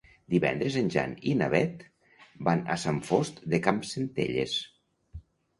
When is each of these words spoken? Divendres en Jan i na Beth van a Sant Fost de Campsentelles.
Divendres 0.33 0.77
en 0.79 0.87
Jan 0.95 1.11
i 1.31 1.35
na 1.41 1.49
Beth 1.55 1.83
van 2.49 2.63
a 2.77 2.79
Sant 2.85 2.99
Fost 3.11 3.41
de 3.55 3.61
Campsentelles. 3.69 4.57